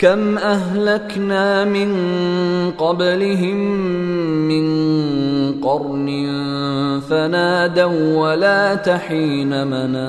كم 0.00 0.38
أهلكنا 0.38 1.64
من 1.64 1.90
قبلهم 2.70 3.56
من 4.48 4.64
قرن 5.60 6.08
فنادوا 7.10 8.16
ولا 8.16 8.74
تحين 8.74 9.66
مناص. 9.66 10.00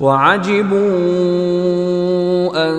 وعجبوا 0.00 0.78
أن 2.54 2.78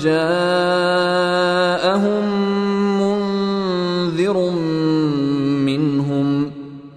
جاءهم 0.00 1.35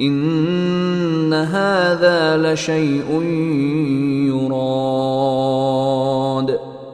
إن 0.00 1.32
هذا 1.32 2.36
لشيء 2.36 3.22
يراد. 4.26 4.58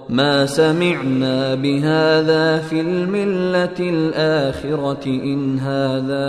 ما 0.09 0.47
سمعنا 0.47 1.55
بهذا 1.55 2.59
في 2.59 2.81
الملة 2.81 3.81
الآخرة 3.81 5.07
إن 5.07 5.59
هذا 5.59 6.25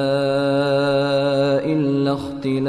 إلا 1.65 2.13
اختلاق. 2.13 2.65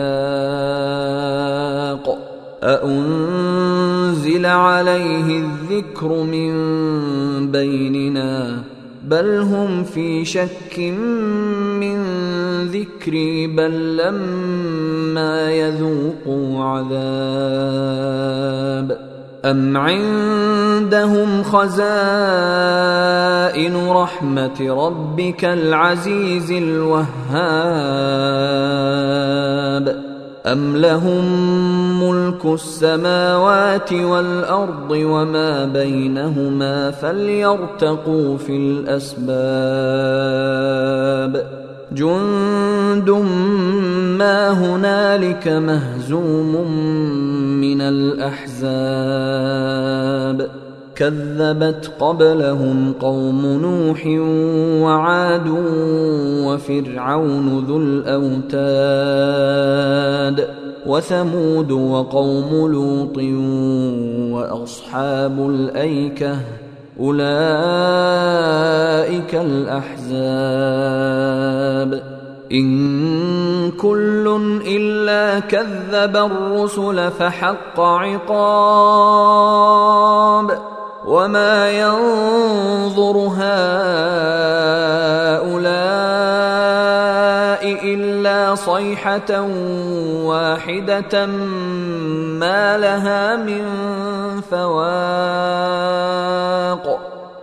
أأنزل 2.63 4.47
عليه 4.47 5.39
الذكر 5.39 6.23
من 6.23 6.53
بيننا 7.51 8.63
بل 9.05 9.39
هم 9.39 9.85
في 9.85 10.25
شك 10.25 10.79
من 11.81 12.06
ذكري 12.77 13.47
بل 13.47 13.97
لما 13.97 15.51
يذوقوا 15.53 16.65
عذاب. 16.65 18.07
أم 19.45 19.77
عندهم 19.77 21.43
خزائن 21.43 21.77
رحمة 23.89 24.87
ربك 24.87 25.45
العزيز 25.45 26.53
الوهاب؟ 26.53 27.07
أم 30.47 30.77
لهم 30.77 31.25
ملك 32.03 32.45
السماوات 32.45 33.93
والأرض 33.93 34.91
وما 34.91 35.65
بينهما 35.65 36.91
فليرتقوا 36.91 38.37
في 38.39 38.57
الأسباب؟ 38.57 39.27
جند 41.93 43.11
ما 44.19 44.51
هنالك 44.51 45.49
مهزوم 45.49 46.71
من 47.61 47.81
الاحزاب 47.81 49.37
كذبت 50.97 51.93
قبلهم 52.01 52.93
قوم 53.01 53.47
نوح 53.47 54.07
وعاد 54.83 55.49
وفرعون 56.47 57.65
ذو 57.69 57.77
الاوتاد 57.79 59.17
وثمود 60.87 61.73
وقوم 61.73 62.73
لوط 62.73 63.19
واصحاب 64.33 65.51
الايكه 65.51 66.37
اولئك 67.01 67.27
الاحزاب 69.35 70.87
إن 72.53 73.71
كل 73.71 74.41
إلا 74.67 75.41
كذب 75.41 76.17
الرسل 76.17 77.11
فحق 77.11 77.81
عقاب 77.81 79.27
وما 81.07 81.71
ينظر 81.71 83.17
هؤلاء 83.39 83.67
إلا 87.95 88.55
صيحة 88.55 89.41
واحدة 90.23 91.27
ما 91.27 92.79
لها 92.79 93.37
من 93.37 93.65
فواق 94.51 95.67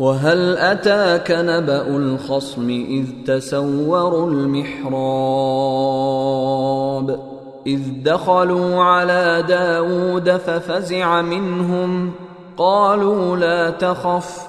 وهل 0.00 0.58
أتاك 0.58 1.30
نبأ 1.30 1.86
الخصم 1.96 2.68
إذ 2.70 3.06
تسوروا 3.26 4.30
المحراب 4.30 4.90
إذ 7.66 7.80
دخلوا 8.04 8.82
على 8.82 9.44
داود 9.48 10.30
ففزع 10.30 11.22
منهم 11.22 12.12
قالوا 12.56 13.36
لا 13.36 13.70
تخف 13.70 14.48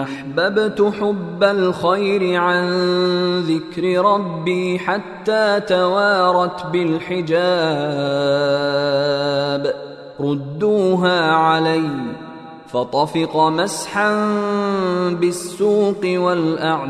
أحببت 0.01 0.93
حب 1.01 1.43
الخير 1.43 2.35
عن 2.35 2.69
ذكر 3.39 4.05
ربي 4.05 4.79
حتى 4.79 5.59
توارت 5.67 6.65
بالحجاب 6.65 7.29
ردوها 10.19 11.31
عليّ 11.31 11.89
فطفق 12.73 13.37
مسحا 13.37 14.11
بالسوق 15.09 16.01
والأعناق. 16.05 16.89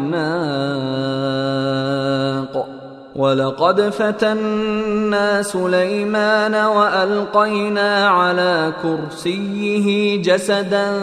ولقد 3.16 3.82
فتنا 3.82 5.42
سليمان 5.42 6.56
وألقينا 6.56 8.08
على 8.08 8.74
كرسيه 8.84 10.22
جسدا 10.22 11.00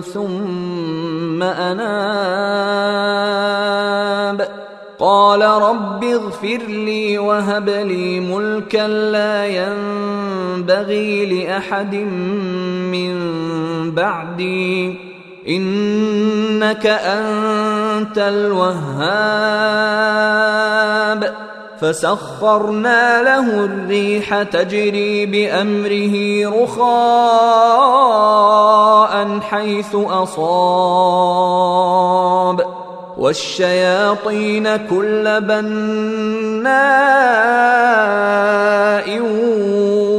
ثم 0.00 1.42
أناب. 1.42 2.98
قال 4.98 5.42
رب 5.42 6.04
اغفر 6.04 6.58
لي 6.68 7.18
وهب 7.18 7.68
لي 7.68 8.20
ملكا 8.20 8.88
لا 8.88 9.44
ينبغي 10.58 11.44
لأحد 11.44 11.94
من 11.94 13.14
بعدي 13.94 14.94
إنك 15.48 16.86
أنت 16.86 18.18
الوهاب. 18.18 19.08
فسخرنا 21.80 23.22
له 23.22 23.64
الريح 23.64 24.42
تجري 24.42 25.26
بأمره 25.26 26.44
رخاء 26.62 26.98
حيث 29.40 29.94
أصاب. 29.94 31.38
والشياطين 33.18 34.76
كل 34.76 35.40
بناء 35.40 36.78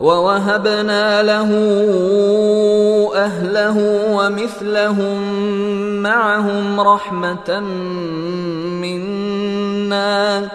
ووهبنا 0.00 1.22
له 1.22 1.50
أهله 3.14 3.78
ومثلهم 4.16 5.22
معهم 6.02 6.80
رحمة 6.80 7.60
منا 8.80 10.48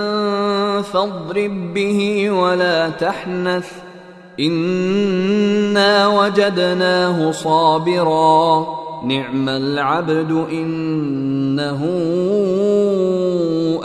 فاضرب 0.81 1.73
به 1.73 2.29
ولا 2.31 2.89
تحنث. 2.89 3.90
انا 4.39 6.07
وجدناه 6.07 7.31
صابرا. 7.31 8.65
نعم 9.05 9.49
العبد 9.49 10.45
انه 10.51 11.85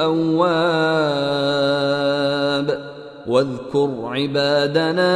اواب. 0.00 0.86
واذكر 3.26 3.90
عبادنا 4.04 5.12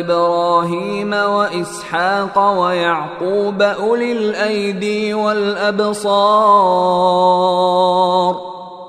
إبراهيم 0.00 1.12
واسحاق 1.12 2.58
ويعقوب 2.60 3.62
اولي 3.62 4.12
الايدي 4.12 5.14
والابصار. 5.14 6.14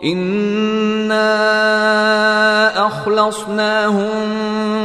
انا 0.06 1.26
اخلصناهم 2.88 4.14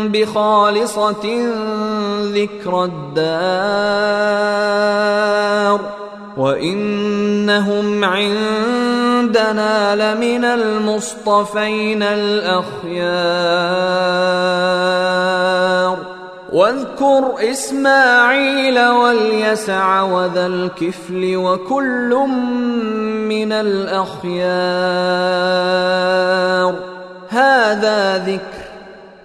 بخالصه 0.08 1.52
ذكر 2.22 2.84
الدار 2.84 4.20
وانهم 6.36 8.04
عندنا 8.04 9.74
لمن 9.96 10.44
المصطفين 10.44 12.02
الاخيار 12.02 13.30
واذكر 16.52 17.34
إسماعيل 17.50 18.88
واليسع 18.88 20.02
وذا 20.02 20.46
الكفل 20.46 21.36
وكل 21.36 22.14
من 23.28 23.52
الأخيار. 23.52 24.40
هذا 27.28 28.18
ذكر. 28.18 28.40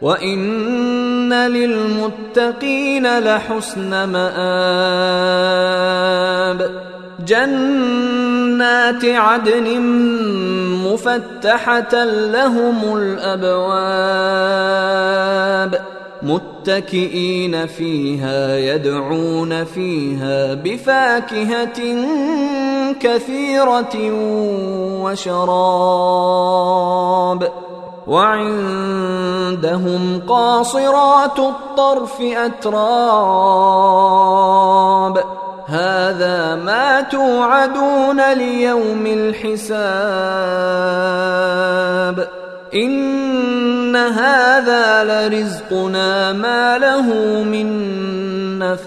وإن 0.02 1.34
للمتقين 1.34 3.20
لحسن 3.20 4.04
مآب. 4.04 4.26
جنات 7.26 9.06
عدن 9.06 9.82
مفتحة 10.86 12.04
لهم 12.04 12.98
الأبواب. 12.98 13.56
متكئين 16.26 17.68
فيها 17.68 18.58
يدعون 18.58 19.64
فيها 19.64 20.54
بفاكهة 20.54 21.80
كثيرة 23.00 23.96
وشراب. 25.04 26.16
وعندهم 28.08 29.22
قاصرات 30.28 31.40
الطرف 31.40 32.22
أتراب. 32.22 32.76
هذا 35.66 36.56
ما 36.56 37.02
توعدون 37.02 38.34
ليوم 38.34 39.06
الحساب. 39.06 40.06
إن 42.76 43.96
هذا 43.96 45.04
لرزقنا 45.04 46.34
ما 46.34 46.78
له 46.78 47.14
من 47.44 47.70
نفاد. 48.60 48.86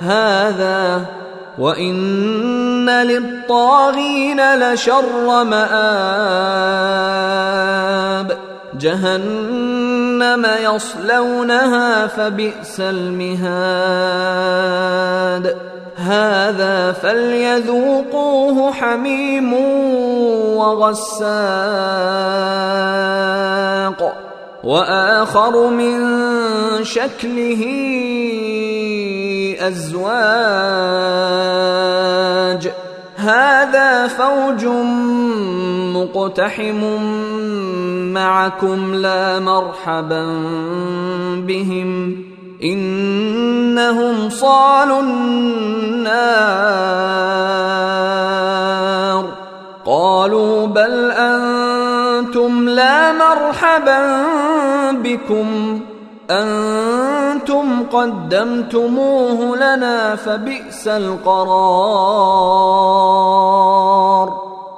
هذا 0.00 1.04
وإن 1.58 2.90
للطاغين 2.90 4.54
لشر 4.54 5.44
مآب. 5.44 6.68
جهنم 8.80 10.46
يصلونها 10.64 12.06
فبئس 12.06 12.80
المهاد. 12.80 13.78
هذا 15.98 16.92
فليذوقوه 16.92 18.72
حميم 18.72 19.52
وغساق. 20.56 21.18
وآخر 24.64 25.70
من 25.70 25.98
شكله 26.82 27.64
أزواج. 29.60 30.08
هذا 33.16 34.06
فوج 34.06 34.66
مقتحم 35.94 37.02
معكم 38.14 38.94
لا 38.94 39.38
مرحبا 39.38 40.26
بهم. 41.46 42.37
إنهم 42.62 44.30
صالوا 44.30 45.00
النار. 45.00 45.68
قالوا 49.86 50.66
بل 50.66 51.10
أنتم 51.10 52.68
لا 52.68 53.12
مرحبا 53.12 54.22
بكم. 54.92 55.80
أنتم 56.30 57.82
قدمتموه 57.92 59.56
لنا 59.56 60.16
فبئس 60.16 60.88
القرار. 60.88 61.38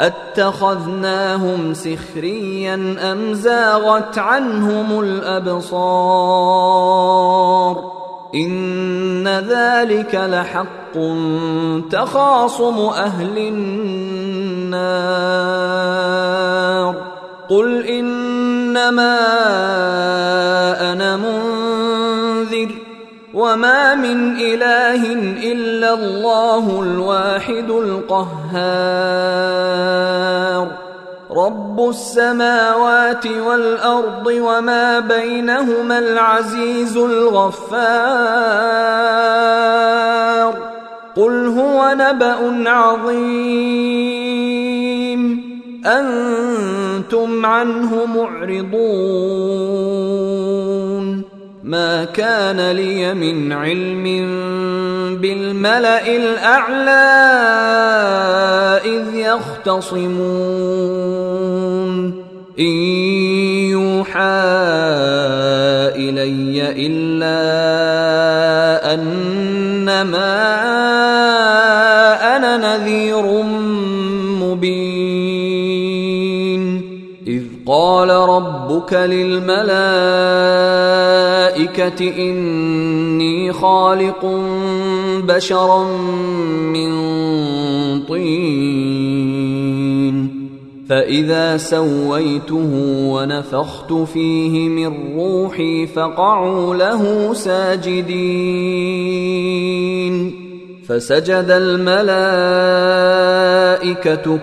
أتخذناهم 0.00 1.74
سخريا 1.74 2.96
أم 3.12 3.34
زاغت 3.34 4.18
عنهم 4.18 5.00
الأبصار؟ 5.00 5.76
إن 8.34 9.28
ذلك 9.28 10.14
لحق 10.14 10.66
تخاصم 11.90 12.78
أهل 12.78 13.38
النار. 13.38 14.86
قل 17.48 17.86
إنما 17.86 19.16
أنا 20.92 21.16
منذر 21.16 22.75
وما 23.36 23.94
من 23.94 24.36
اله 24.36 25.12
الا 25.52 25.94
الله 25.94 26.82
الواحد 26.82 27.70
القهار. 27.70 28.26
رب 31.30 31.88
السماوات 31.88 33.26
والارض 33.26 34.26
وما 34.26 35.00
بينهما 35.00 35.98
العزيز 35.98 36.96
الغفار. 36.96 37.56
قل 41.16 41.46
هو 41.46 41.94
نبا 41.98 42.70
عظيم. 42.70 44.06
أنتم 45.86 47.46
عنه 47.46 48.06
معرضون. 48.06 50.85
ما 51.66 52.04
كان 52.04 52.70
لي 52.70 53.14
من 53.14 53.52
علم 53.52 54.04
بالملأ 55.20 56.16
الأعلى 56.16 56.90
إذ 58.84 59.14
يختصمون. 59.14 60.26
إن 62.58 62.64
يوحى 63.74 64.20
إلي 65.96 66.86
إلا 66.86 67.34
أنما 68.94 70.55
قال 78.06 78.28
ربك 78.28 78.92
للملائكة 78.92 79.68
إني 82.18 83.52
خالق 83.52 84.26
بشرا 85.24 85.84
من 86.72 86.90
طين. 88.02 88.86
فإذا 90.88 91.56
سويته 91.56 92.70
ونفخت 93.12 93.92
فيه 93.92 94.68
من 94.68 95.16
روحي 95.16 95.86
فقعوا 95.86 96.74
له 96.74 97.32
ساجدين. 97.34 98.36
فسجد 100.88 101.46
الملائكة 101.50 101.98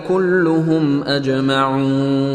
كلهم 0.08 1.02
أجمعون. 1.02 2.34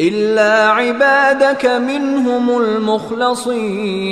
إلا 0.00 0.68
عبادك 0.68 1.66
منهم 1.66 2.58
المخلصين. 2.62 4.04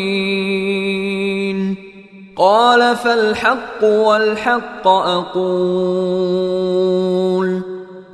قال 2.37 2.97
فالحق 2.97 3.85
والحق 3.85 4.89
أقول 4.89 5.63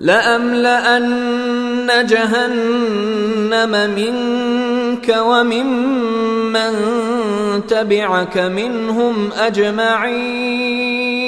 لأملأن 0.01 1.91
جهنم 2.07 3.71
منك 3.97 5.17
وممن 5.19 6.73
تبعك 7.69 8.39
منهم 8.39 9.31
أجمعين. 9.33 11.28